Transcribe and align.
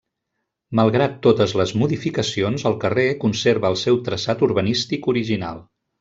Malgrat 0.77 1.17
totes 1.27 1.51
les 1.59 1.73
modificacions, 1.81 2.65
el 2.71 2.77
carrer 2.87 3.05
conserva 3.27 3.69
el 3.73 3.77
seu 3.85 3.99
traçat 4.11 4.41
urbanístic 4.51 5.11
original. 5.15 5.61